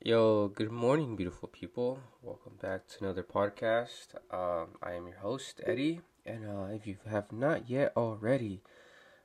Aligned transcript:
Yo, 0.00 0.46
good 0.46 0.70
morning, 0.70 1.16
beautiful 1.16 1.48
people. 1.48 1.98
Welcome 2.22 2.52
back 2.62 2.86
to 2.86 3.04
another 3.04 3.24
podcast. 3.24 4.14
Um, 4.30 4.68
I 4.80 4.92
am 4.92 5.08
your 5.08 5.18
host, 5.18 5.60
Eddie, 5.66 6.02
and 6.24 6.46
uh, 6.46 6.66
if 6.72 6.86
you 6.86 6.98
have 7.10 7.32
not 7.32 7.68
yet 7.68 7.92
already, 7.96 8.62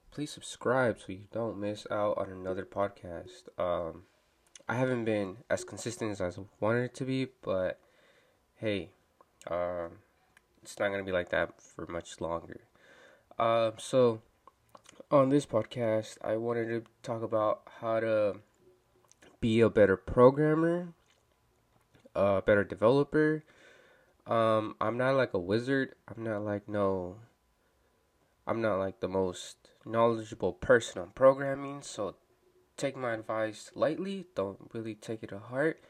please 0.09 0.31
subscribe 0.31 0.97
so 0.99 1.12
you 1.12 1.25
don't 1.31 1.59
miss 1.59 1.86
out 1.91 2.17
on 2.17 2.31
another 2.31 2.65
podcast. 2.65 3.49
Um, 3.59 4.05
I 4.67 4.73
haven't 4.73 5.05
been 5.05 5.38
as 5.47 5.63
consistent 5.63 6.20
as 6.20 6.21
I 6.21 6.41
wanted 6.59 6.96
to 6.96 7.05
be, 7.05 7.28
but 7.44 7.80
hey, 8.55 8.90
um, 9.52 10.00
it's 10.64 10.80
not 10.80 10.90
gonna 10.90 11.04
be 11.04 11.12
like 11.12 11.30
that 11.30 11.62
for 11.62 11.86
much 11.86 12.20
longer. 12.20 12.62
Um, 13.38 13.74
so 13.78 14.24
on 15.12 15.30
this 15.30 15.46
podcast, 15.46 16.18
I 16.24 16.36
wanted 16.38 16.68
to 16.70 16.84
talk 17.04 17.21
about 17.21 17.62
how 17.80 18.00
to 18.00 18.38
be 19.44 19.60
a 19.60 19.70
better 19.70 19.98
programmer, 19.98 20.94
a 22.16 22.41
better 22.41 22.63
developer. 22.63 23.44
Um, 24.26 24.77
I'm 24.80 24.98
not 24.98 25.17
like 25.17 25.34
a 25.34 25.38
wizard. 25.38 25.95
I'm 26.08 26.23
not 26.23 26.45
like 26.45 26.70
no. 26.70 27.17
I'm 28.48 28.62
not 28.62 28.77
like 28.77 29.02
the 29.02 29.09
most 29.09 29.58
knowledgeable 29.86 30.53
person 30.53 31.02
on 31.02 31.09
programming, 31.09 31.81
so 31.81 32.16
take 32.77 32.95
my 32.95 33.16
advice 33.16 33.70
lightly. 33.76 34.27
Don't 34.34 34.72
really 34.72 34.95
take 34.95 35.23
it 35.23 35.30
to 35.31 35.40
heart. 35.40 35.84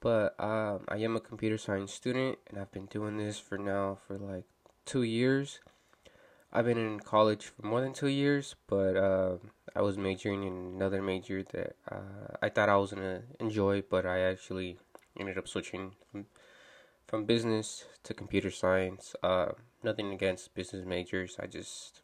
But 0.00 0.34
um, 0.40 0.86
I 0.88 0.96
am 0.96 1.14
a 1.14 1.20
computer 1.20 1.58
science 1.58 1.92
student, 1.92 2.38
and 2.48 2.58
I've 2.58 2.72
been 2.72 2.86
doing 2.86 3.18
this 3.18 3.38
for 3.38 3.58
now 3.58 3.98
for 4.06 4.16
like 4.16 4.44
two 4.86 5.02
years. 5.02 5.60
I've 6.56 6.66
been 6.66 6.78
in 6.78 7.00
college 7.00 7.46
for 7.46 7.66
more 7.66 7.80
than 7.80 7.92
two 7.92 8.06
years, 8.06 8.54
but 8.68 8.96
uh, 8.96 9.38
I 9.74 9.82
was 9.82 9.98
majoring 9.98 10.44
in 10.44 10.74
another 10.76 11.02
major 11.02 11.42
that 11.52 11.74
uh, 11.90 12.36
I 12.40 12.48
thought 12.48 12.68
I 12.68 12.76
was 12.76 12.92
gonna 12.92 13.22
enjoy, 13.40 13.82
but 13.82 14.06
I 14.06 14.20
actually 14.20 14.78
ended 15.18 15.36
up 15.36 15.48
switching 15.48 15.94
from, 16.12 16.26
from 17.08 17.24
business 17.24 17.86
to 18.04 18.14
computer 18.14 18.52
science. 18.52 19.16
Uh, 19.20 19.48
nothing 19.82 20.12
against 20.12 20.54
business 20.54 20.86
majors, 20.86 21.36
I 21.40 21.48
just 21.48 22.02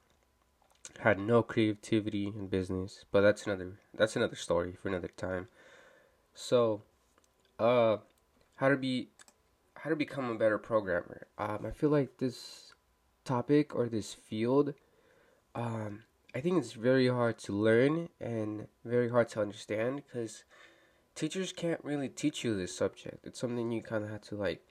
had 0.98 1.20
no 1.20 1.44
creativity 1.44 2.26
in 2.26 2.48
business, 2.48 3.04
but 3.12 3.20
that's 3.20 3.46
another 3.46 3.78
that's 3.94 4.16
another 4.16 4.34
story 4.34 4.72
for 4.72 4.88
another 4.88 5.10
time. 5.16 5.46
So, 6.34 6.82
uh, 7.60 7.98
how 8.56 8.68
to 8.68 8.76
be 8.76 9.10
how 9.76 9.90
to 9.90 9.96
become 9.96 10.28
a 10.28 10.34
better 10.34 10.58
programmer. 10.58 11.28
Um, 11.38 11.64
I 11.64 11.70
feel 11.70 11.90
like 11.90 12.18
this 12.18 12.74
topic 13.24 13.74
or 13.74 13.88
this 13.88 14.14
field, 14.14 14.74
um, 15.54 16.04
I 16.34 16.40
think 16.40 16.58
it's 16.58 16.72
very 16.72 17.08
hard 17.08 17.38
to 17.40 17.52
learn 17.52 18.08
and 18.20 18.68
very 18.84 19.10
hard 19.10 19.28
to 19.30 19.40
understand 19.40 20.02
because 20.04 20.44
teachers 21.14 21.52
can't 21.52 21.82
really 21.84 22.08
teach 22.08 22.44
you 22.44 22.56
this 22.56 22.76
subject. 22.76 23.26
It's 23.26 23.40
something 23.40 23.70
you 23.70 23.82
kind 23.82 24.04
of 24.04 24.10
have 24.10 24.22
to 24.22 24.36
like 24.36 24.62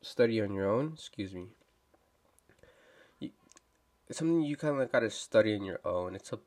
study 0.00 0.40
on 0.40 0.52
your 0.52 0.70
own. 0.70 0.92
Excuse 0.94 1.34
me. 1.34 1.46
It's 3.20 4.18
something 4.18 4.40
you 4.40 4.56
kind 4.56 4.80
of 4.80 4.90
got 4.90 5.00
to 5.00 5.10
study 5.10 5.54
on 5.54 5.64
your 5.64 5.80
own. 5.84 6.14
It's 6.14 6.32
a 6.32 6.38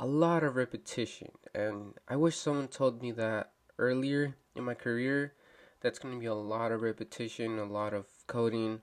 a 0.00 0.06
lot 0.06 0.44
of 0.44 0.54
repetition, 0.54 1.32
and 1.54 1.94
I 2.06 2.16
wish 2.16 2.36
someone 2.36 2.68
told 2.68 3.02
me 3.02 3.10
that 3.12 3.50
earlier 3.78 4.36
in 4.54 4.64
my 4.64 4.74
career. 4.74 5.32
That's 5.80 5.98
going 5.98 6.14
to 6.14 6.20
be 6.20 6.26
a 6.26 6.34
lot 6.34 6.72
of 6.72 6.82
repetition, 6.82 7.58
a 7.58 7.64
lot 7.64 7.94
of 7.94 8.06
coding, 8.26 8.82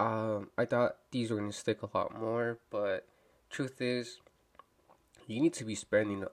um, 0.00 0.48
I 0.56 0.64
thought 0.64 0.96
these 1.10 1.30
were 1.30 1.36
gonna 1.36 1.52
stick 1.52 1.82
a 1.82 1.96
lot 1.96 2.18
more, 2.18 2.58
but 2.70 3.06
truth 3.50 3.82
is, 3.82 4.18
you 5.26 5.42
need 5.42 5.52
to 5.54 5.64
be 5.64 5.74
spending 5.74 6.24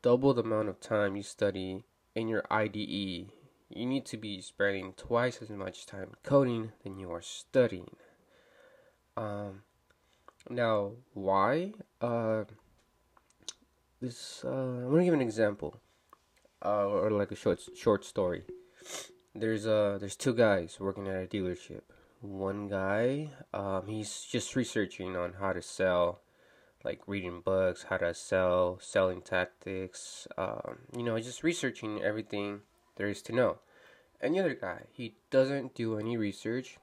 double 0.00 0.32
the 0.32 0.42
amount 0.42 0.70
of 0.70 0.80
time 0.80 1.14
you 1.14 1.22
study 1.22 1.84
in 2.14 2.26
your 2.26 2.42
IDE. 2.50 3.28
You 3.68 3.86
need 3.86 4.06
to 4.06 4.16
be 4.16 4.40
spending 4.40 4.94
twice 4.94 5.42
as 5.42 5.50
much 5.50 5.84
time 5.84 6.14
coding 6.22 6.72
than 6.82 6.98
you 6.98 7.12
are 7.12 7.20
studying. 7.20 7.96
Um, 9.14 9.62
now, 10.48 10.92
why? 11.12 11.74
Uh, 12.00 12.44
this 14.00 14.42
uh, 14.42 14.48
I'm 14.48 14.90
gonna 14.90 15.04
give 15.04 15.12
an 15.12 15.20
example, 15.20 15.76
uh, 16.64 16.86
or 16.86 17.10
like 17.10 17.30
a 17.30 17.36
short 17.36 17.60
short 17.76 18.06
story. 18.06 18.44
There's 19.34 19.66
uh, 19.66 19.98
there's 20.00 20.16
two 20.16 20.32
guys 20.32 20.80
working 20.80 21.06
at 21.08 21.24
a 21.24 21.26
dealership 21.26 21.82
one 22.20 22.68
guy. 22.68 23.30
Um, 23.52 23.86
he's 23.86 24.22
just 24.22 24.56
researching 24.56 25.16
on 25.16 25.34
how 25.40 25.52
to 25.52 25.62
sell, 25.62 26.20
like 26.84 27.00
reading 27.06 27.40
books, 27.40 27.86
how 27.88 27.98
to 27.98 28.14
sell, 28.14 28.78
selling 28.80 29.22
tactics. 29.22 30.26
Um, 30.36 30.78
you 30.96 31.02
know, 31.02 31.18
just 31.18 31.42
researching 31.42 32.02
everything 32.02 32.60
there 32.96 33.08
is 33.08 33.22
to 33.22 33.32
know. 33.32 33.58
And 34.20 34.34
the 34.34 34.40
other 34.40 34.54
guy, 34.54 34.82
he 34.92 35.14
doesn't 35.30 35.74
do 35.74 35.98
any 35.98 36.16
research. 36.16 36.78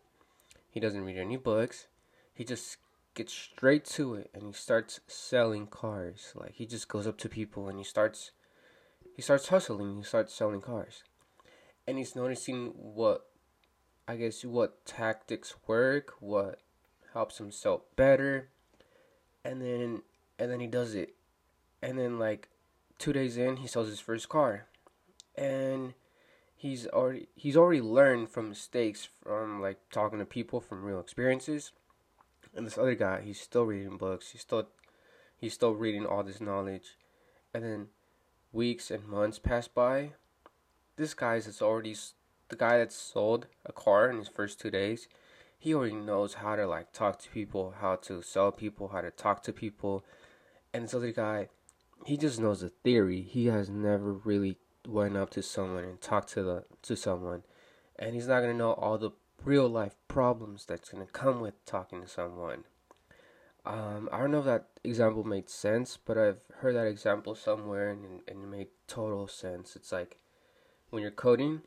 He 0.70 0.80
doesn't 0.80 1.03
read 1.06 1.18
any 1.18 1.38
books. 1.38 1.88
He 2.34 2.44
just 2.44 2.78
gets 3.14 3.34
straight 3.34 3.84
to 3.84 4.14
it 4.14 4.30
and 4.34 4.44
he 4.44 4.54
starts 4.54 5.00
selling 5.08 5.68
cars. 5.68 6.34
Like 6.36 6.54
he 6.54 6.66
just 6.66 6.88
goes 6.88 7.08
up 7.08 7.18
to 7.19 7.30
people 7.30 7.68
and 7.68 7.78
he 7.78 7.84
starts 7.84 8.31
he 9.16 9.24
starts 9.24 9.48
hustling, 9.48 9.98
he 9.98 10.04
starts 10.04 10.34
selling 10.34 10.62
cars. 10.62 11.04
And 11.88 11.98
he's 11.98 12.16
noticing 12.16 12.68
what 12.75 13.25
I 14.07 14.16
guess 14.16 14.45
what 14.45 14.85
tactics 14.85 15.56
work, 15.68 16.13
what 16.19 16.62
helps 17.13 17.40
him 17.40 17.51
sell 17.51 17.84
better, 17.95 18.47
and 19.44 19.62
then 19.62 20.01
and 20.40 20.51
then 20.51 20.59
he 20.59 20.68
does 20.68 20.95
it, 20.95 21.16
and 21.81 22.00
then 22.00 22.18
like 22.18 22.50
two 22.97 23.12
days 23.12 23.38
in, 23.38 23.57
he 23.57 23.68
sells 23.68 23.88
his 23.88 24.00
first 24.00 24.29
car, 24.29 24.66
and 25.35 25.94
he's 26.56 26.88
already 26.88 27.28
he's 27.35 27.57
already 27.57 27.81
learned 27.81 28.29
from 28.29 28.50
mistakes 28.50 29.09
from 29.23 29.62
like 29.62 29.78
talking 29.91 30.19
to 30.19 30.25
people 30.25 30.62
from 30.62 30.84
real 30.84 31.00
experiences, 31.00 31.74
and 32.56 32.66
this 32.66 32.78
other 32.78 32.95
guy, 32.95 33.22
he's 33.22 33.41
still 33.41 33.66
reading 33.66 33.97
books, 33.97 34.31
he's 34.31 34.41
still 34.41 34.69
he's 35.38 35.53
still 35.53 35.74
reading 35.74 36.06
all 36.06 36.24
this 36.24 36.39
knowledge, 36.39 36.97
and 37.53 37.63
then 37.63 37.88
weeks 38.53 38.89
and 38.89 39.06
months 39.06 39.38
pass 39.38 39.68
by. 39.68 40.12
This 40.95 41.13
guy's 41.13 41.45
is 41.45 41.62
already 41.62 41.95
the 42.50 42.56
guy 42.56 42.78
that 42.78 42.91
sold 42.91 43.47
a 43.66 43.72
car 43.72 44.09
in 44.09 44.18
his 44.18 44.28
first 44.28 44.59
two 44.59 44.72
days, 44.72 45.08
he 45.58 45.74
already 45.74 45.96
knows 45.96 46.35
how 46.35 46.56
to 46.56 46.68
like 46.68 46.94
talk 46.94 47.19
to 47.19 47.30
people, 47.30 47.75
how 47.80 47.96
to 47.96 48.22
sell 48.22 48.52
people, 48.52 48.90
how 48.90 49.02
to 49.02 49.12
talk 49.12 49.44
to 49.44 49.53
people. 49.53 50.06
And 50.74 50.84
this 50.84 50.94
other 50.94 51.12
guy, 51.12 51.50
he 52.06 52.18
just 52.18 52.40
knows 52.40 52.62
the 52.62 52.69
theory. 52.69 53.22
He 53.22 53.47
has 53.47 53.69
never 53.69 54.13
really 54.13 54.57
went 54.88 55.18
up 55.18 55.30
to 55.31 55.44
someone 55.44 55.84
and 55.84 56.02
talked 56.02 56.30
to 56.30 56.44
the 56.44 56.66
to 56.84 56.96
someone, 56.96 57.44
and 57.97 58.16
he's 58.16 58.28
not 58.28 58.41
gonna 58.41 58.53
know 58.53 58.74
all 58.74 58.97
the 58.97 59.12
real 59.44 59.68
life 59.68 59.96
problems 60.07 60.66
that's 60.66 60.90
gonna 60.90 61.06
come 61.06 61.41
with 61.41 61.66
talking 61.66 62.02
to 62.02 62.07
someone. 62.07 62.63
Um, 63.66 64.07
I 64.13 64.19
don't 64.19 64.31
know 64.31 64.40
if 64.40 64.46
that 64.46 64.68
example 64.86 65.25
made 65.25 65.50
sense, 65.50 65.97
but 65.97 66.18
I've 66.18 66.40
heard 66.59 66.75
that 66.75 66.88
example 66.88 67.36
somewhere 67.36 67.90
and, 67.90 68.22
and 68.25 68.44
it 68.44 68.47
made 68.47 68.68
total 68.88 69.28
sense. 69.28 69.75
It's 69.75 69.91
like 69.91 70.19
when 70.90 71.02
you're 71.02 71.12
coding, 71.12 71.63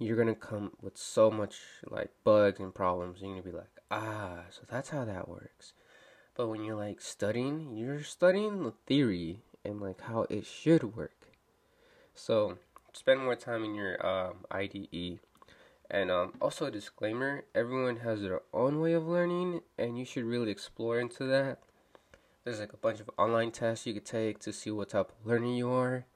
you're 0.00 0.16
gonna 0.16 0.34
come 0.34 0.72
with 0.80 0.96
so 0.96 1.30
much 1.30 1.60
like 1.88 2.10
bugs 2.24 2.58
and 2.58 2.74
problems. 2.74 3.20
You're 3.20 3.30
gonna 3.30 3.42
be 3.42 3.52
like, 3.52 3.80
ah, 3.90 4.44
so 4.50 4.62
that's 4.68 4.88
how 4.88 5.04
that 5.04 5.28
works. 5.28 5.74
But 6.34 6.48
when 6.48 6.64
you're 6.64 6.74
like 6.76 7.02
studying, 7.02 7.76
you're 7.76 8.02
studying 8.02 8.64
the 8.64 8.72
theory 8.86 9.42
and 9.62 9.78
like 9.78 10.00
how 10.00 10.26
it 10.30 10.46
should 10.46 10.96
work. 10.96 11.28
So 12.14 12.56
spend 12.94 13.20
more 13.20 13.36
time 13.36 13.62
in 13.62 13.74
your 13.74 14.04
um, 14.04 14.46
IDE. 14.50 15.20
And 15.90 16.10
um, 16.10 16.32
also 16.40 16.66
a 16.66 16.70
disclaimer: 16.70 17.44
everyone 17.54 17.96
has 17.98 18.22
their 18.22 18.40
own 18.54 18.80
way 18.80 18.94
of 18.94 19.06
learning, 19.06 19.60
and 19.76 19.98
you 19.98 20.04
should 20.04 20.24
really 20.24 20.50
explore 20.50 20.98
into 20.98 21.24
that. 21.24 21.58
There's 22.44 22.60
like 22.60 22.72
a 22.72 22.78
bunch 22.78 23.00
of 23.00 23.10
online 23.18 23.50
tests 23.50 23.86
you 23.86 23.92
could 23.92 24.06
take 24.06 24.38
to 24.40 24.52
see 24.52 24.70
what 24.70 24.90
type 24.90 25.10
of 25.10 25.26
learner 25.26 25.48
you 25.48 25.70
are. 25.70 26.06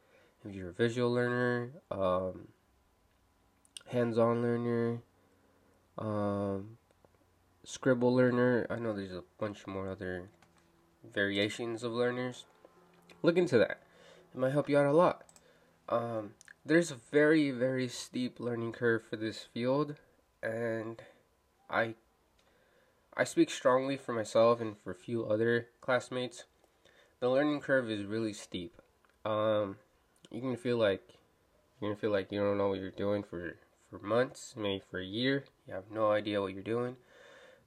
If 0.44 0.54
you're 0.54 0.70
a 0.70 0.72
visual 0.72 1.12
learner, 1.12 1.72
um, 1.90 2.48
hands-on 3.88 4.42
learner, 4.42 5.02
um, 5.98 6.78
scribble 7.64 8.14
learner. 8.14 8.66
I 8.70 8.76
know 8.76 8.94
there's 8.94 9.12
a 9.12 9.24
bunch 9.38 9.66
more 9.66 9.90
other 9.90 10.28
variations 11.12 11.82
of 11.82 11.92
learners. 11.92 12.44
Look 13.22 13.36
into 13.36 13.58
that. 13.58 13.80
It 14.34 14.38
might 14.38 14.52
help 14.52 14.68
you 14.68 14.78
out 14.78 14.86
a 14.86 14.92
lot. 14.92 15.22
Um, 15.88 16.34
there's 16.64 16.90
a 16.90 16.96
very 17.12 17.50
very 17.50 17.88
steep 17.88 18.40
learning 18.40 18.72
curve 18.72 19.04
for 19.04 19.16
this 19.16 19.46
field, 19.52 19.96
and 20.42 21.02
I 21.68 21.94
I 23.16 23.24
speak 23.24 23.50
strongly 23.50 23.96
for 23.96 24.12
myself 24.12 24.60
and 24.60 24.76
for 24.78 24.90
a 24.90 24.94
few 24.94 25.24
other 25.26 25.68
classmates. 25.80 26.44
The 27.20 27.28
learning 27.28 27.60
curve 27.60 27.90
is 27.90 28.04
really 28.04 28.32
steep. 28.32 28.80
Um, 29.24 29.76
you 30.30 30.40
can 30.40 30.56
feel 30.56 30.78
like 30.78 31.02
you're 31.80 31.90
gonna 31.90 32.00
feel 32.00 32.10
like 32.10 32.32
you 32.32 32.40
don't 32.40 32.58
know 32.58 32.68
what 32.68 32.80
you're 32.80 32.90
doing 32.90 33.22
for 33.22 33.56
for 33.98 34.04
months, 34.04 34.54
maybe 34.56 34.82
for 34.90 34.98
a 34.98 35.04
year. 35.04 35.44
You 35.66 35.74
have 35.74 35.90
no 35.90 36.10
idea 36.10 36.40
what 36.40 36.52
you're 36.52 36.62
doing. 36.62 36.96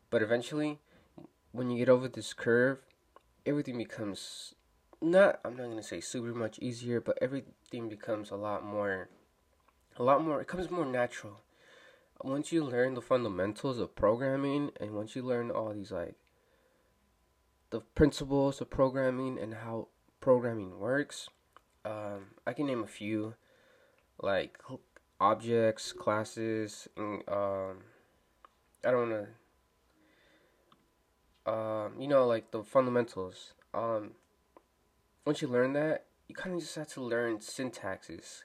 But 0.09 0.21
eventually, 0.21 0.79
when 1.51 1.69
you 1.69 1.77
get 1.77 1.89
over 1.89 2.07
this 2.07 2.33
curve, 2.33 2.79
everything 3.45 3.77
becomes 3.77 4.53
not, 5.01 5.39
I'm 5.45 5.55
not 5.55 5.65
going 5.65 5.77
to 5.77 5.83
say 5.83 6.01
super 6.01 6.33
much 6.33 6.59
easier, 6.59 6.99
but 6.99 7.17
everything 7.21 7.89
becomes 7.89 8.31
a 8.31 8.35
lot 8.35 8.63
more 8.63 9.09
a 9.97 10.03
lot 10.03 10.23
more. 10.23 10.39
It 10.41 10.47
comes 10.47 10.69
more 10.69 10.85
natural 10.85 11.41
once 12.23 12.51
you 12.51 12.63
learn 12.63 12.93
the 12.93 13.01
fundamentals 13.01 13.79
of 13.79 13.95
programming, 13.95 14.71
and 14.79 14.91
once 14.91 15.15
you 15.15 15.23
learn 15.23 15.49
all 15.49 15.73
these 15.73 15.91
like 15.91 16.15
the 17.69 17.81
principles 17.81 18.61
of 18.61 18.69
programming 18.69 19.37
and 19.39 19.55
how 19.55 19.87
programming 20.19 20.79
works. 20.79 21.29
Um, 21.83 22.35
I 22.45 22.53
can 22.53 22.67
name 22.67 22.83
a 22.83 22.87
few, 22.87 23.35
like 24.21 24.57
objects, 25.19 25.93
classes, 25.93 26.87
and 26.95 27.23
um, 27.27 27.77
I 28.85 28.91
don't 28.91 29.09
know. 29.09 29.27
Um, 31.45 31.93
you 31.99 32.07
know, 32.07 32.27
like 32.27 32.51
the 32.51 32.63
fundamentals. 32.63 33.53
Um, 33.73 34.11
once 35.25 35.41
you 35.41 35.47
learn 35.47 35.73
that, 35.73 36.05
you 36.27 36.35
kind 36.35 36.55
of 36.55 36.61
just 36.61 36.75
have 36.75 36.87
to 36.89 37.01
learn 37.01 37.39
syntaxes, 37.39 38.43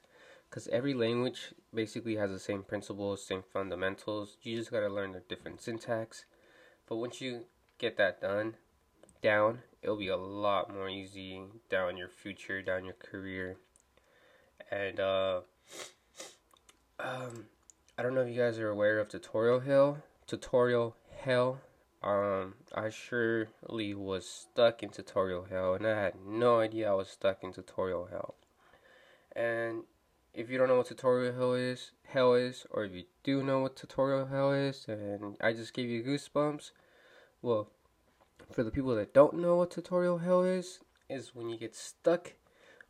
because 0.48 0.68
every 0.68 0.94
language 0.94 1.52
basically 1.74 2.16
has 2.16 2.30
the 2.30 2.38
same 2.38 2.62
principles, 2.62 3.24
same 3.24 3.42
fundamentals. 3.52 4.36
You 4.42 4.56
just 4.56 4.70
gotta 4.70 4.88
learn 4.88 5.12
the 5.12 5.20
different 5.20 5.60
syntax. 5.60 6.24
But 6.88 6.96
once 6.96 7.20
you 7.20 7.44
get 7.78 7.96
that 7.98 8.20
done, 8.20 8.54
down, 9.22 9.60
it'll 9.82 9.96
be 9.96 10.08
a 10.08 10.16
lot 10.16 10.72
more 10.72 10.88
easy 10.88 11.42
down 11.70 11.96
your 11.96 12.08
future, 12.08 12.60
down 12.62 12.84
your 12.84 12.94
career. 12.94 13.56
And 14.70 15.00
uh, 15.00 15.40
um, 17.22 17.44
I 17.96 18.02
don't 18.02 18.14
know 18.14 18.22
if 18.22 18.28
you 18.28 18.40
guys 18.40 18.58
are 18.58 18.68
aware 18.68 18.98
of 18.98 19.08
tutorial 19.08 19.60
hell. 19.60 19.98
Tutorial 20.26 20.96
hell. 21.20 21.60
Um, 22.02 22.54
I 22.74 22.90
surely 22.90 23.94
was 23.94 24.26
stuck 24.28 24.82
in 24.82 24.90
tutorial 24.90 25.46
hell, 25.48 25.74
and 25.74 25.86
I 25.86 26.00
had 26.00 26.14
no 26.26 26.58
idea 26.58 26.90
I 26.90 26.94
was 26.94 27.08
stuck 27.08 27.44
in 27.44 27.52
tutorial 27.52 28.08
hell. 28.10 28.34
And 29.36 29.84
if 30.34 30.50
you 30.50 30.58
don't 30.58 30.68
know 30.68 30.78
what 30.78 30.86
tutorial 30.86 31.34
hell 31.34 31.54
is, 31.54 31.92
hell 32.08 32.34
is, 32.34 32.66
or 32.70 32.84
if 32.84 32.92
you 32.92 33.04
do 33.22 33.42
know 33.42 33.60
what 33.60 33.76
tutorial 33.76 34.26
hell 34.26 34.52
is, 34.52 34.86
and 34.88 35.36
I 35.40 35.52
just 35.52 35.74
gave 35.74 35.88
you 35.88 36.02
goosebumps, 36.02 36.72
well, 37.40 37.68
for 38.50 38.64
the 38.64 38.70
people 38.70 38.94
that 38.96 39.14
don't 39.14 39.34
know 39.34 39.56
what 39.56 39.70
tutorial 39.70 40.18
hell 40.18 40.42
is, 40.42 40.80
is 41.08 41.34
when 41.34 41.50
you 41.50 41.56
get 41.56 41.76
stuck 41.76 42.32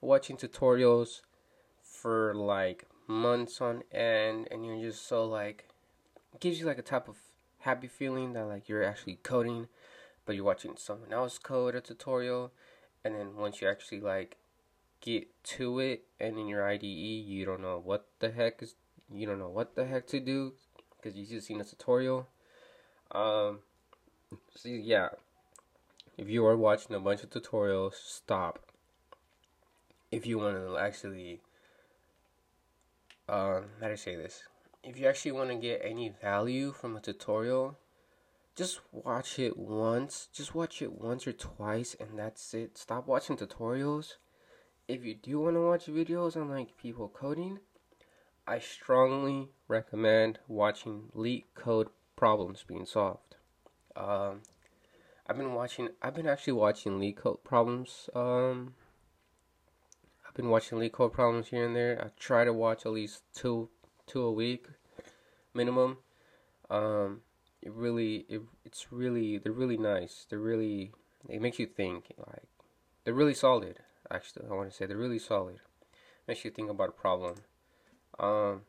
watching 0.00 0.37
tutorials 0.37 1.20
for 1.82 2.34
like 2.34 2.87
months 3.12 3.60
on 3.60 3.82
end 3.92 4.48
and 4.50 4.64
you're 4.64 4.80
just 4.80 5.06
so 5.06 5.24
like 5.24 5.68
gives 6.40 6.58
you 6.58 6.66
like 6.66 6.78
a 6.78 6.82
type 6.82 7.08
of 7.08 7.16
happy 7.60 7.86
feeling 7.86 8.32
that 8.32 8.46
like 8.46 8.68
you're 8.68 8.82
actually 8.82 9.18
coding 9.22 9.68
but 10.24 10.34
you're 10.34 10.44
watching 10.44 10.74
someone 10.76 11.12
else 11.12 11.38
code 11.38 11.74
a 11.74 11.80
tutorial 11.80 12.50
and 13.04 13.14
then 13.14 13.36
once 13.36 13.60
you 13.60 13.68
actually 13.68 14.00
like 14.00 14.36
get 15.00 15.28
to 15.44 15.78
it 15.78 16.04
and 16.20 16.38
in 16.38 16.46
your 16.46 16.66
IDE 16.66 16.82
you 16.82 17.44
don't 17.44 17.62
know 17.62 17.80
what 17.82 18.06
the 18.20 18.30
heck 18.30 18.62
is 18.62 18.74
you 19.12 19.26
don't 19.26 19.38
know 19.38 19.48
what 19.48 19.74
the 19.74 19.84
heck 19.84 20.06
to 20.06 20.20
do 20.20 20.52
because 20.96 21.16
you 21.16 21.26
just 21.26 21.46
seen 21.46 21.60
a 21.60 21.64
tutorial 21.64 22.28
um 23.12 23.58
so 24.54 24.68
yeah 24.68 25.08
if 26.16 26.28
you 26.28 26.44
are 26.46 26.56
watching 26.56 26.94
a 26.94 27.00
bunch 27.00 27.22
of 27.22 27.30
tutorials, 27.30 27.94
stop. 27.94 28.58
If 30.10 30.26
you 30.26 30.38
want 30.38 30.56
to 30.56 30.76
actually, 30.76 31.40
um, 33.28 33.64
how 33.80 33.86
do 33.86 33.92
I 33.92 33.96
say 33.96 34.16
this? 34.16 34.42
If 34.82 34.98
you 34.98 35.06
actually 35.06 35.32
want 35.32 35.50
to 35.50 35.56
get 35.56 35.80
any 35.84 36.12
value 36.20 36.72
from 36.72 36.96
a 36.96 37.00
tutorial, 37.00 37.78
just 38.54 38.80
watch 38.90 39.38
it 39.38 39.56
once. 39.56 40.28
Just 40.32 40.54
watch 40.54 40.82
it 40.82 40.92
once 40.92 41.26
or 41.26 41.32
twice, 41.32 41.96
and 41.98 42.19
that's 42.19 42.52
it. 42.52 42.76
Stop 42.76 43.06
watching 43.06 43.36
tutorials. 43.36 44.14
If 44.88 45.04
you 45.04 45.14
do 45.14 45.40
want 45.40 45.56
to 45.56 45.60
watch 45.60 45.86
videos 45.86 46.36
on 46.36 46.50
like 46.50 46.76
people 46.76 47.08
coding, 47.08 47.60
I 48.46 48.58
strongly 48.58 49.48
recommend 49.69 50.40
watching 50.48 51.04
LeetCode 51.16 51.88
problems 52.16 52.64
being 52.66 52.84
solved. 52.84 53.36
Um, 53.94 54.42
I've 55.26 55.36
been 55.36 55.54
watching. 55.54 55.90
I've 56.02 56.14
been 56.14 56.26
actually 56.26 56.54
watching 56.54 56.98
LeetCode 56.98 57.44
problems. 57.44 58.10
Um, 58.14 58.74
I've 60.32 60.37
been 60.37 60.49
watching 60.49 60.79
LeetCode 60.79 61.12
problems 61.12 61.49
here 61.49 61.67
and 61.67 61.76
there. 61.76 62.02
I 62.02 62.08
try 62.19 62.44
to 62.44 62.55
watch 62.55 62.87
at 62.87 62.93
least 62.93 63.23
two, 63.34 63.69
two 64.06 64.23
a 64.23 64.32
week, 64.32 64.67
minimum. 65.52 65.99
Um, 66.70 67.20
it 67.61 67.70
really, 67.70 68.25
it, 68.31 68.40
it's 68.64 68.90
really, 68.90 69.37
they're 69.37 69.52
really 69.52 69.76
nice. 69.76 70.25
They're 70.31 70.38
really, 70.38 70.93
it 71.29 71.43
makes 71.43 71.58
you 71.58 71.67
think. 71.67 72.14
Like, 72.17 72.44
they're 73.05 73.12
really 73.12 73.34
solid. 73.34 73.81
Actually, 74.11 74.46
I 74.50 74.55
want 74.55 74.70
to 74.70 74.75
say 74.75 74.87
they're 74.87 74.96
really 74.96 75.19
solid. 75.19 75.58
Makes 76.26 76.46
you 76.46 76.50
think 76.50 76.70
about 76.70 76.88
a 76.88 76.93
problem. 76.93 77.34
Um, 78.19 78.62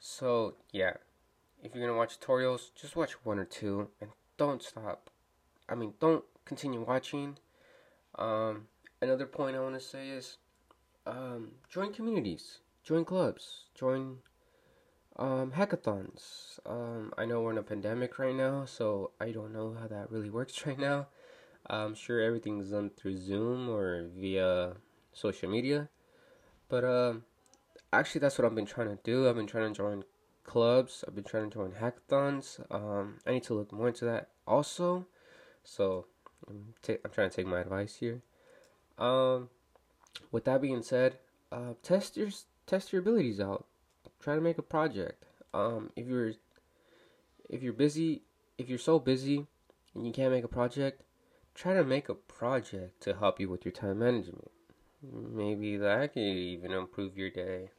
so 0.00 0.54
yeah, 0.72 0.94
if 1.62 1.76
you're 1.76 1.86
gonna 1.86 1.96
watch 1.96 2.18
tutorials, 2.18 2.70
just 2.74 2.96
watch 2.96 3.12
one 3.24 3.38
or 3.38 3.44
two 3.44 3.90
and 4.00 4.10
don't 4.36 4.64
stop. 4.64 5.10
I 5.68 5.76
mean, 5.76 5.94
don't 6.00 6.24
continue 6.44 6.80
watching. 6.80 7.38
Um, 8.16 8.66
another 9.00 9.26
point 9.26 9.54
I 9.54 9.60
want 9.60 9.74
to 9.76 9.80
say 9.80 10.08
is 10.08 10.38
um, 11.06 11.52
join 11.68 11.92
communities, 11.92 12.58
join 12.82 13.04
clubs, 13.04 13.64
join 13.74 14.18
um, 15.16 15.52
hackathons. 15.52 16.58
Um, 16.66 17.12
I 17.16 17.24
know 17.24 17.40
we're 17.40 17.52
in 17.52 17.58
a 17.58 17.62
pandemic 17.62 18.18
right 18.18 18.34
now, 18.34 18.64
so 18.64 19.12
I 19.20 19.30
don't 19.30 19.52
know 19.52 19.76
how 19.80 19.86
that 19.86 20.10
really 20.10 20.30
works 20.38 20.66
right 20.66 20.78
now. 20.78 21.06
I'm 21.68 21.94
sure 21.94 22.20
everything's 22.20 22.70
done 22.70 22.90
through 22.90 23.16
Zoom 23.18 23.68
or 23.68 24.08
via 24.16 24.74
social 25.12 25.50
media, 25.50 25.88
but 26.68 26.84
um, 26.84 27.24
actually, 27.92 28.20
that's 28.20 28.38
what 28.38 28.44
I've 28.44 28.54
been 28.54 28.66
trying 28.66 28.88
to 28.88 28.98
do. 29.02 29.28
I've 29.28 29.34
been 29.34 29.48
trying 29.48 29.72
to 29.72 29.76
join 29.76 30.04
clubs. 30.44 31.04
I've 31.06 31.14
been 31.14 31.24
trying 31.24 31.50
to 31.50 31.54
join 31.54 31.72
hackathons. 31.72 32.60
Um, 32.70 33.18
I 33.26 33.32
need 33.32 33.42
to 33.44 33.54
look 33.54 33.72
more 33.72 33.88
into 33.88 34.04
that 34.04 34.28
also. 34.46 35.06
So 35.64 36.06
I'm, 36.48 36.74
ta- 36.82 37.02
I'm 37.04 37.10
trying 37.10 37.30
to 37.30 37.36
take 37.36 37.46
my 37.46 37.60
advice 37.60 37.96
here. 37.96 38.22
Um, 38.98 39.50
with 40.30 40.44
that 40.44 40.62
being 40.62 40.82
said, 40.82 41.18
uh, 41.52 41.74
test 41.82 42.16
your 42.16 42.28
test 42.66 42.92
your 42.92 43.00
abilities 43.00 43.40
out. 43.40 43.66
Try 44.20 44.34
to 44.34 44.40
make 44.40 44.58
a 44.58 44.62
project. 44.62 45.24
Um, 45.54 45.90
if 45.96 46.06
you're 46.06 46.32
if 47.48 47.62
you're 47.62 47.72
busy, 47.72 48.22
if 48.58 48.68
you're 48.68 48.78
so 48.78 48.98
busy 48.98 49.46
and 49.94 50.06
you 50.06 50.12
can't 50.12 50.32
make 50.32 50.44
a 50.44 50.48
project, 50.48 51.02
try 51.54 51.74
to 51.74 51.84
make 51.84 52.08
a 52.08 52.14
project 52.14 53.00
to 53.02 53.14
help 53.14 53.40
you 53.40 53.48
with 53.48 53.64
your 53.64 53.72
time 53.72 53.98
management. 53.98 54.50
Maybe 55.02 55.76
that 55.76 56.14
could 56.14 56.20
even 56.20 56.72
improve 56.72 57.16
your 57.16 57.30
day. 57.30 57.70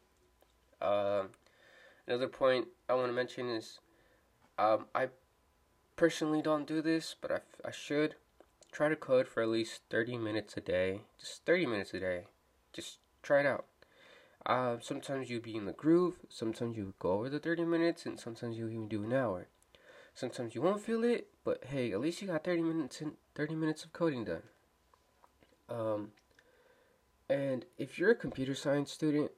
Um, 0.81 1.30
another 2.07 2.27
point 2.27 2.67
I 2.88 2.94
want 2.94 3.08
to 3.08 3.13
mention 3.13 3.50
is 3.50 3.79
um, 4.58 4.86
I 4.96 5.10
personally 5.96 6.41
don't 6.41 6.67
do 6.67 6.82
this, 6.82 7.15
but 7.20 7.32
I, 7.32 7.39
I 7.67 7.72
should 7.72 8.15
try 8.77 8.89
to 8.89 8.96
code 8.96 9.27
for 9.27 9.41
at 9.41 9.50
least 9.50 9.81
30 9.89 10.19
minutes 10.19 10.55
a 10.55 10.62
day. 10.62 11.01
Just 11.19 11.43
30 11.46 11.65
minutes 11.65 11.96
a 11.96 12.00
day. 12.00 12.25
Just 12.72 13.00
try 13.24 13.39
it 13.39 13.46
out. 13.48 13.65
Uh, 14.46 14.77
sometimes 14.79 15.31
you'll 15.31 15.41
be 15.41 15.55
in 15.55 15.65
the 15.65 15.74
groove, 15.74 16.19
sometimes 16.29 16.77
you 16.77 16.93
go 17.00 17.13
over 17.13 17.27
the 17.27 17.39
30 17.39 17.65
minutes, 17.65 18.05
and 18.05 18.19
sometimes 18.19 18.55
you'll 18.55 18.69
even 18.69 18.88
do 18.88 19.03
an 19.03 19.13
hour. 19.13 19.48
Sometimes 20.13 20.53
you 20.53 20.62
won't 20.62 20.79
feel 20.79 21.03
it, 21.03 21.27
but 21.43 21.63
hey, 21.65 21.91
at 21.91 22.00
least 22.00 22.22
you 22.22 22.27
got 22.27 22.43
30 22.43 22.62
minutes 22.62 23.01
in 23.01 23.13
30 23.34 23.55
minutes 23.55 23.84
of 23.84 23.93
coding 23.93 24.24
done. 24.24 24.43
Um, 25.69 26.12
and 27.27 27.65
if 27.79 27.98
you're 27.98 28.12
a 28.12 28.15
computer 28.15 28.53
science 28.53 28.91
student, 28.91 29.31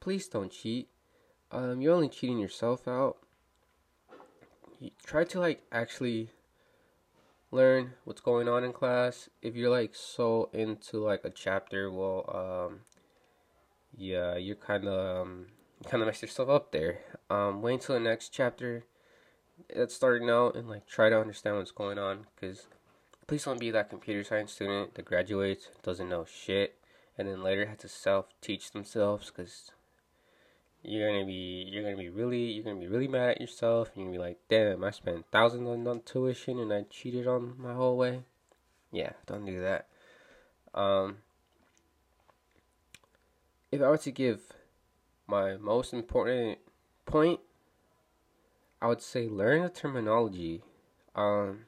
please 0.00 0.26
don't 0.26 0.50
cheat. 0.50 0.88
Um, 1.52 1.80
you're 1.80 1.94
only 1.94 2.08
cheating 2.08 2.38
yourself 2.38 2.88
out 2.88 3.18
You 4.80 4.90
try 5.06 5.22
to 5.22 5.38
like 5.38 5.62
actually 5.70 6.30
learn 7.52 7.92
what's 8.04 8.20
going 8.20 8.48
on 8.48 8.64
in 8.64 8.72
class. 8.72 9.28
If 9.40 9.54
you're 9.54 9.70
like 9.70 9.94
so 9.94 10.48
into 10.52 10.98
like 10.98 11.24
a 11.24 11.30
chapter, 11.30 11.92
well, 11.92 12.68
um, 12.68 12.80
yeah, 13.96 14.36
you're 14.36 14.56
kind 14.56 14.88
of 14.88 15.22
um, 15.22 15.46
kind 15.88 16.02
of 16.02 16.06
mess 16.06 16.22
yourself 16.22 16.48
up 16.48 16.72
there. 16.72 16.98
Um, 17.30 17.62
wait 17.62 17.74
until 17.74 17.94
the 17.94 18.00
next 18.00 18.30
chapter 18.30 18.84
that's 19.74 19.94
starting 19.94 20.30
out 20.30 20.56
and 20.56 20.68
like 20.68 20.86
try 20.86 21.10
to 21.10 21.20
understand 21.20 21.56
what's 21.56 21.70
going 21.70 21.98
on. 21.98 22.26
Cause 22.40 22.66
please 23.26 23.44
don't 23.44 23.60
be 23.60 23.70
that 23.70 23.90
computer 23.90 24.24
science 24.24 24.52
student 24.52 24.94
that 24.94 25.04
graduates 25.04 25.68
doesn't 25.82 26.08
know 26.08 26.24
shit 26.24 26.78
and 27.16 27.28
then 27.28 27.42
later 27.42 27.66
has 27.66 27.78
to 27.78 27.88
self 27.88 28.26
teach 28.40 28.72
themselves. 28.72 29.30
Cause 29.30 29.70
you're 30.82 31.08
gonna 31.08 31.24
be 31.24 31.68
you're 31.70 31.84
gonna 31.84 31.96
be 31.96 32.08
really 32.08 32.52
you're 32.52 32.64
gonna 32.64 32.80
be 32.80 32.88
really 32.88 33.08
mad 33.08 33.30
at 33.30 33.40
yourself. 33.40 33.90
You're 33.94 34.06
gonna 34.06 34.16
be 34.16 34.22
like, 34.22 34.38
damn, 34.48 34.82
I 34.82 34.90
spent 34.90 35.26
thousands 35.30 35.68
on, 35.68 35.86
on 35.86 36.00
tuition 36.00 36.58
and 36.58 36.72
I 36.72 36.82
cheated 36.90 37.26
on 37.26 37.54
my 37.58 37.74
whole 37.74 37.96
way. 37.96 38.22
Yeah, 38.90 39.12
don't 39.26 39.46
do 39.46 39.60
that. 39.60 39.86
Um, 40.74 41.18
if 43.70 43.80
I 43.80 43.88
were 43.88 43.98
to 43.98 44.10
give 44.10 44.40
my 45.26 45.56
most 45.56 45.94
important 45.94 46.58
point, 47.06 47.40
I 48.80 48.88
would 48.88 49.00
say 49.00 49.28
learn 49.28 49.62
the 49.62 49.68
terminology. 49.68 50.62
Um, 51.14 51.66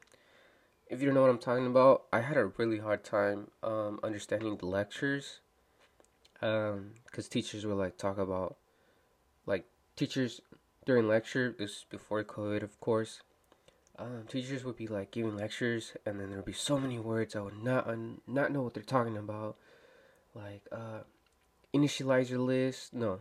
if 0.88 1.00
you 1.00 1.06
don't 1.06 1.14
know 1.14 1.22
what 1.22 1.30
I'm 1.30 1.38
talking 1.38 1.66
about, 1.66 2.04
I 2.12 2.20
had 2.20 2.36
a 2.36 2.46
really 2.46 2.78
hard 2.78 3.04
time 3.04 3.50
um, 3.62 4.00
understanding 4.02 4.56
the 4.56 4.66
lectures. 4.66 5.40
Um, 6.42 6.90
because 7.06 7.28
teachers 7.28 7.64
would 7.64 7.76
like 7.76 7.96
talk 7.96 8.18
about 8.18 8.56
like 9.46 9.66
teachers 9.96 10.40
during 10.84 11.08
lecture. 11.08 11.54
This 11.56 11.84
before 11.88 12.24
COVID, 12.24 12.62
of 12.62 12.78
course. 12.80 13.20
Um, 13.96 14.24
teachers 14.28 14.64
would 14.64 14.76
be 14.76 14.88
like 14.88 15.12
giving 15.12 15.36
lectures, 15.36 15.96
and 16.04 16.18
then 16.18 16.28
there 16.28 16.38
would 16.38 16.46
be 16.46 16.52
so 16.52 16.80
many 16.80 16.98
words 16.98 17.36
I 17.36 17.40
would 17.40 17.62
not 17.62 17.86
un- 17.86 18.20
not 18.26 18.50
know 18.50 18.62
what 18.62 18.74
they're 18.74 18.82
talking 18.82 19.16
about, 19.16 19.56
like 20.34 20.62
uh, 20.72 21.00
initializer 21.72 22.44
list. 22.44 22.92
No, 22.92 23.20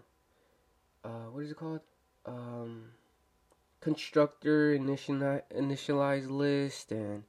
uh, 1.03 1.29
what 1.31 1.43
is 1.43 1.51
it 1.51 1.57
called? 1.57 1.81
Um, 2.25 2.93
constructor 3.81 4.75
initialize 4.75 5.43
initialize 5.55 6.29
list 6.29 6.91
and 6.91 7.23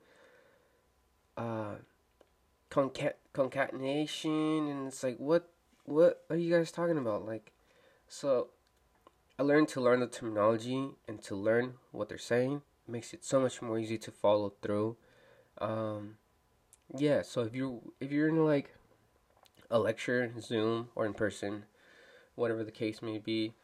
uh, 1.37 1.75
concat 2.71 3.15
concatenation, 3.35 4.69
and 4.69 4.89
it's 4.89 5.03
like 5.03 5.19
what 5.19 5.51
what 5.85 6.25
are 6.31 6.37
you 6.37 6.51
guys 6.57 6.73
talking 6.73 6.97
about? 6.97 7.27
Like, 7.27 7.53
so 8.09 8.49
I 9.39 9.43
learned 9.43 9.69
to 9.69 9.81
learn 9.81 10.01
the 10.01 10.07
terminology 10.07 10.91
and 11.09 11.23
to 11.25 11.35
learn 11.35 11.75
what 11.91 12.09
they're 12.09 12.19
saying 12.19 12.63
it 12.87 12.91
makes 12.91 13.15
it 13.15 13.25
so 13.25 13.41
much 13.41 13.63
more 13.63 13.79
easy 13.79 13.99
to 13.99 14.11
follow 14.11 14.53
through. 14.63 14.97
Um, 15.59 16.17
yeah, 16.97 17.23
so 17.23 17.43
if 17.43 17.55
you 17.55 17.93
if 18.01 18.13
you're 18.13 18.29
in 18.29 18.45
like 18.45 18.75
a 19.71 19.79
lecture, 19.79 20.33
Zoom 20.41 20.89
or 20.95 21.07
in 21.07 21.15
person, 21.15 21.65
whatever 22.35 22.63
the 22.63 22.71
case 22.71 23.01
may 23.03 23.19
be, 23.19 23.55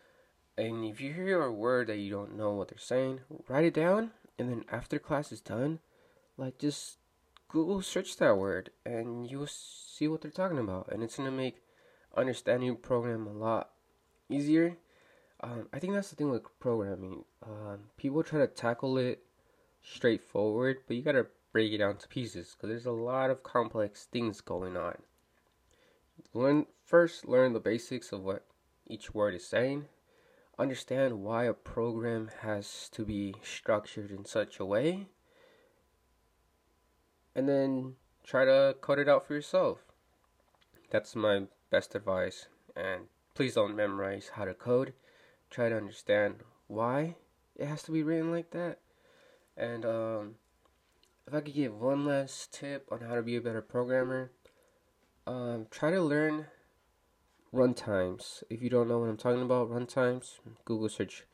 and 0.57 0.85
if 0.85 1.01
you 1.01 1.13
hear 1.13 1.43
a 1.43 1.53
word 1.53 1.89
that 1.89 1.99
you 1.99 2.11
don't 2.11 2.37
know 2.37 2.53
what 2.53 2.69
they're 2.69 2.79
saying, 2.79 3.21
write 3.49 3.65
it 3.65 3.75
down, 3.75 4.13
and 4.39 4.51
then 4.51 4.65
after 4.71 4.99
class 4.99 5.33
is 5.33 5.41
done, 5.41 5.81
like 6.37 6.59
just 6.59 6.97
Google 7.49 7.83
search 7.83 8.17
that 8.17 8.39
word, 8.39 8.71
and 8.87 9.31
you'll 9.31 9.47
see 9.47 10.09
what 10.09 10.23
they're 10.23 10.31
talking 10.31 10.59
about, 10.59 10.91
and 10.91 11.03
it's 11.03 11.17
gonna 11.17 11.31
make 11.31 11.63
understanding 12.17 12.75
program 12.77 13.27
a 13.27 13.33
lot 13.33 13.71
easier. 14.29 14.77
Um, 15.43 15.69
I 15.73 15.79
think 15.79 15.95
that's 15.95 16.11
the 16.11 16.17
thing 16.17 16.31
with 16.31 16.43
programming. 16.59 17.25
Um, 17.43 17.79
people 17.97 18.23
try 18.23 18.41
to 18.41 18.47
tackle 18.47 18.99
it 18.99 19.23
straightforward, 19.83 20.79
but 20.87 20.97
you 20.97 21.03
gotta 21.03 21.27
break 21.53 21.73
it 21.73 21.79
down 21.79 21.97
to 21.97 22.09
pieces 22.09 22.55
because 22.55 22.69
there's 22.69 22.87
a 22.87 22.93
lot 22.93 23.31
of 23.31 23.43
complex 23.43 24.05
things 24.05 24.41
going 24.41 24.77
on. 24.77 24.99
Learn 26.35 26.67
first, 26.85 27.27
learn 27.27 27.55
the 27.55 27.61
basics 27.61 28.13
of 28.13 28.23
what 28.23 28.45
each 28.87 29.15
word 29.15 29.35
is 29.35 29.47
saying. 29.47 29.87
Understand 30.59 31.23
why 31.23 31.45
a 31.45 31.55
program 31.55 32.31
has 32.43 32.91
to 32.91 33.07
be 33.07 33.35
structured 33.43 34.11
in 34.11 34.27
such 34.27 34.61
a 34.61 34.67
way, 34.67 35.07
and 37.35 37.49
then 37.49 37.95
try 38.25 38.45
to 38.45 38.77
code 38.83 38.99
it 38.99 39.09
out 39.09 39.27
for 39.27 39.33
yourself. 39.33 39.79
That's 40.91 41.17
my 41.17 41.45
best 41.71 41.95
advice. 41.95 42.49
And 42.77 43.05
please 43.35 43.55
don't 43.55 43.75
memorize 43.75 44.33
how 44.35 44.45
to 44.45 44.53
code. 44.53 44.93
Try 45.51 45.69
to 45.69 45.77
understand 45.77 46.37
why 46.69 47.17
it 47.57 47.67
has 47.67 47.83
to 47.85 47.93
be 47.93 48.03
written 48.03 48.31
like 48.31 48.51
that. 48.53 48.79
And 49.57 49.85
um, 49.85 50.35
if 51.27 51.35
I 51.35 51.41
could 51.41 51.55
give 51.55 51.81
one 51.81 52.05
last 52.05 52.53
tip 52.53 52.89
on 52.91 53.01
how 53.01 53.15
to 53.17 53.23
be 53.23 53.37
a 53.37 53.41
better 53.41 53.61
programmer, 53.61 54.31
um, 55.27 55.67
try 55.71 55.91
to 55.91 56.01
learn 56.01 56.47
runtimes. 57.53 58.43
If 58.49 58.63
you 58.63 58.71
don't 58.71 58.89
know 58.89 58.99
what 58.99 59.09
I'm 59.09 59.17
talking 59.17 59.43
about, 59.43 59.71
runtimes, 59.71 60.39
Google 60.65 60.89
search 60.89 61.25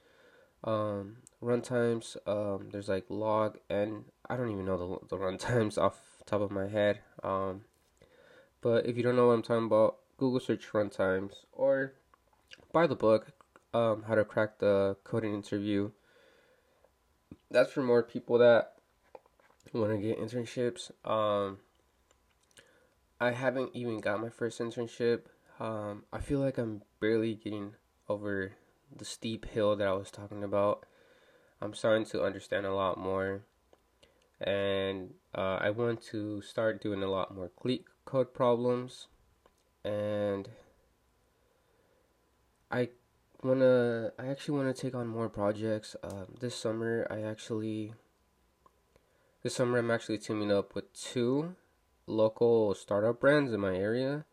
um, 0.64 1.18
runtimes. 1.42 2.16
Um, 2.26 2.70
there's 2.72 2.88
like 2.88 3.04
log 3.08 3.58
and 3.70 4.04
I 4.28 4.36
don't 4.36 4.50
even 4.50 4.64
know 4.64 4.98
the 5.00 5.16
the 5.16 5.22
runtimes 5.22 5.78
off 5.82 6.00
top 6.26 6.40
of 6.40 6.50
my 6.50 6.66
head. 6.66 7.00
Um, 7.22 7.62
but 8.60 8.86
if 8.86 8.96
you 8.96 9.02
don't 9.02 9.16
know 9.16 9.28
what 9.28 9.34
I'm 9.34 9.42
talking 9.42 9.66
about, 9.66 9.96
Google 10.16 10.40
search 10.40 10.72
runtimes 10.72 11.32
or 11.52 11.92
buy 12.72 12.86
the 12.86 12.96
book, 12.96 13.32
um, 13.74 14.04
How 14.06 14.14
to 14.14 14.24
Crack 14.24 14.58
the 14.58 14.96
Coding 15.04 15.34
Interview. 15.34 15.90
That's 17.50 17.72
for 17.72 17.82
more 17.82 18.02
people 18.02 18.38
that 18.38 18.74
want 19.72 19.92
to 19.92 19.98
get 19.98 20.18
internships. 20.18 20.90
Um, 21.04 21.58
I 23.20 23.30
haven't 23.30 23.70
even 23.74 24.00
got 24.00 24.20
my 24.20 24.28
first 24.28 24.60
internship. 24.60 25.22
Um, 25.58 26.04
I 26.12 26.20
feel 26.20 26.40
like 26.40 26.58
I'm 26.58 26.82
barely 27.00 27.34
getting 27.34 27.74
over 28.08 28.52
the 28.94 29.04
steep 29.04 29.46
hill 29.46 29.76
that 29.76 29.86
I 29.86 29.92
was 29.92 30.10
talking 30.10 30.44
about. 30.44 30.84
I'm 31.60 31.74
starting 31.74 32.04
to 32.06 32.22
understand 32.22 32.66
a 32.66 32.74
lot 32.74 32.98
more, 32.98 33.42
and 34.40 35.14
uh, 35.34 35.58
I 35.60 35.70
want 35.70 36.02
to 36.10 36.42
start 36.42 36.82
doing 36.82 37.02
a 37.02 37.10
lot 37.10 37.34
more 37.34 37.48
click 37.48 37.84
code 38.04 38.34
problems, 38.34 39.06
and 39.82 40.50
I 42.70 42.90
wanna 43.42 44.12
I 44.18 44.26
actually 44.26 44.58
wanna 44.58 44.74
take 44.74 44.94
on 44.94 45.06
more 45.06 45.28
projects. 45.28 45.96
Um, 46.02 46.34
this 46.40 46.54
summer 46.54 47.06
I 47.10 47.22
actually 47.22 47.94
this 49.42 49.54
summer 49.54 49.78
I'm 49.78 49.90
actually 49.90 50.18
teaming 50.18 50.52
up 50.52 50.74
with 50.74 50.92
two 50.92 51.54
local 52.06 52.74
startup 52.74 53.20
brands 53.20 53.52
in 53.52 53.60
my 53.60 53.76
area. 53.76 54.24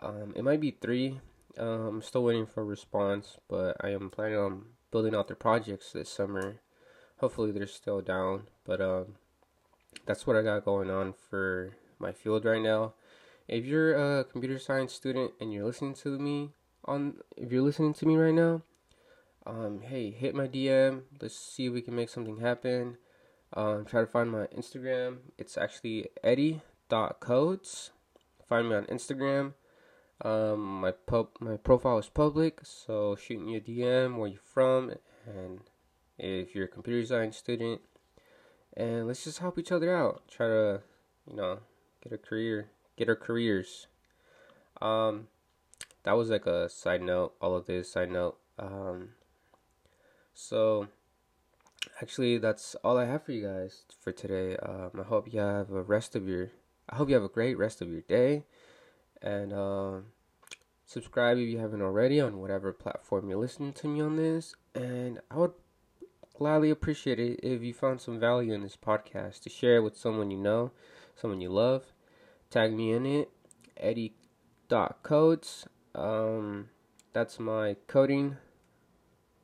Um, 0.00 0.34
it 0.36 0.44
might 0.44 0.60
be 0.60 0.70
three. 0.70 1.20
Um, 1.58 1.86
I'm 1.86 2.02
still 2.02 2.22
waiting 2.22 2.46
for 2.46 2.60
a 2.60 2.64
response, 2.64 3.38
but 3.48 3.76
I 3.80 3.90
am 3.90 4.10
planning 4.10 4.38
on 4.38 4.62
building 4.90 5.14
out 5.14 5.26
their 5.26 5.36
projects 5.36 5.92
this 5.92 6.10
summer. 6.10 6.60
Hopefully 7.18 7.50
they're 7.50 7.66
still 7.66 8.02
down, 8.02 8.42
but 8.64 8.80
um, 8.80 9.14
that's 10.04 10.26
what 10.26 10.36
I 10.36 10.42
got 10.42 10.64
going 10.64 10.90
on 10.90 11.14
for 11.30 11.76
my 11.98 12.12
field 12.12 12.44
right 12.44 12.60
now. 12.60 12.92
If 13.48 13.64
you're 13.64 13.94
a 13.94 14.24
computer 14.24 14.58
science 14.58 14.92
student 14.92 15.32
and 15.40 15.52
you're 15.52 15.64
listening 15.64 15.94
to 15.94 16.18
me 16.18 16.50
on 16.86 17.16
if 17.36 17.52
you're 17.52 17.62
listening 17.62 17.94
to 17.94 18.06
me 18.06 18.16
right 18.16 18.34
now, 18.34 18.62
um, 19.46 19.80
hey, 19.82 20.10
hit 20.10 20.34
my 20.34 20.48
DM. 20.48 21.02
Let's 21.20 21.36
see 21.36 21.66
if 21.66 21.72
we 21.72 21.82
can 21.82 21.94
make 21.94 22.08
something 22.08 22.40
happen. 22.40 22.96
Um, 23.52 23.84
try 23.84 24.00
to 24.00 24.06
find 24.06 24.30
my 24.30 24.46
Instagram. 24.46 25.18
It's 25.38 25.56
actually 25.56 26.08
Eddie.codes. 26.24 27.90
Find 28.48 28.68
me 28.68 28.74
on 28.76 28.84
Instagram. 28.86 29.54
Um, 30.22 30.80
my 30.80 30.92
pub 30.92 31.28
my 31.40 31.56
profile 31.56 31.98
is 31.98 32.08
public, 32.08 32.60
so 32.62 33.16
shoot 33.16 33.44
me 33.44 33.56
a 33.56 33.60
DM 33.60 34.16
where 34.16 34.28
you're 34.28 34.40
from 34.40 34.94
and 35.26 35.60
if 36.18 36.54
you're 36.54 36.64
a 36.64 36.68
computer 36.68 37.06
science 37.06 37.36
student. 37.36 37.82
And 38.76 39.06
let's 39.06 39.24
just 39.24 39.38
help 39.38 39.58
each 39.58 39.72
other 39.72 39.94
out. 39.94 40.22
Try 40.28 40.46
to, 40.46 40.80
you 41.30 41.36
know, 41.36 41.58
get 42.02 42.12
a 42.12 42.18
career, 42.18 42.70
get 42.96 43.08
our 43.08 43.16
careers. 43.16 43.86
Um, 44.80 45.28
that 46.06 46.16
was 46.16 46.30
like 46.30 46.46
a 46.46 46.68
side 46.68 47.02
note. 47.02 47.34
All 47.40 47.56
of 47.56 47.66
this 47.66 47.90
side 47.90 48.12
note. 48.12 48.38
Um, 48.60 49.10
so 50.32 50.86
actually, 52.00 52.38
that's 52.38 52.76
all 52.84 52.96
I 52.96 53.06
have 53.06 53.24
for 53.24 53.32
you 53.32 53.44
guys 53.44 53.82
for 54.00 54.12
today. 54.12 54.56
Um, 54.56 54.92
I 55.00 55.02
hope 55.02 55.32
you 55.32 55.40
have 55.40 55.72
a 55.72 55.82
rest 55.82 56.14
of 56.14 56.28
your. 56.28 56.52
I 56.88 56.94
hope 56.94 57.08
you 57.08 57.16
have 57.16 57.24
a 57.24 57.28
great 57.28 57.58
rest 57.58 57.82
of 57.82 57.90
your 57.90 58.02
day, 58.02 58.44
and 59.20 59.52
um, 59.52 60.04
subscribe 60.86 61.38
if 61.38 61.48
you 61.48 61.58
haven't 61.58 61.82
already 61.82 62.20
on 62.20 62.38
whatever 62.38 62.72
platform 62.72 63.28
you're 63.28 63.40
listening 63.40 63.72
to 63.72 63.88
me 63.88 64.00
on 64.00 64.14
this. 64.14 64.54
And 64.76 65.18
I 65.28 65.38
would 65.38 65.54
gladly 66.38 66.70
appreciate 66.70 67.18
it 67.18 67.40
if 67.42 67.62
you 67.62 67.74
found 67.74 68.00
some 68.00 68.20
value 68.20 68.52
in 68.52 68.62
this 68.62 68.76
podcast 68.76 69.40
to 69.40 69.50
share 69.50 69.78
it 69.78 69.82
with 69.82 69.96
someone 69.96 70.30
you 70.30 70.38
know, 70.38 70.70
someone 71.16 71.40
you 71.40 71.48
love. 71.48 71.86
Tag 72.48 72.72
me 72.72 72.92
in 72.92 73.06
it, 73.06 73.28
Eddie.codes. 73.76 75.66
Um, 75.96 76.68
that's 77.14 77.40
my 77.40 77.76
coding 77.86 78.36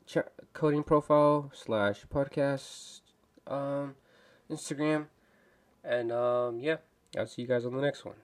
ch- 0.07 0.19
coding 0.53 0.83
profile 0.83 1.51
slash 1.55 2.05
podcast 2.13 3.01
um, 3.47 3.95
Instagram. 4.51 5.07
And 5.83 6.13
um, 6.13 6.61
yeah, 6.61 6.77
I'll 7.19 7.27
see 7.27 7.43
you 7.43 7.49
guys 7.49 7.65
on 7.65 7.75
the 7.75 7.81
next 7.81 8.05
one. 8.05 8.17